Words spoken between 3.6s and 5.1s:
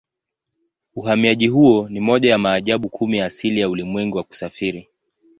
ulimwengu ya kusafiri.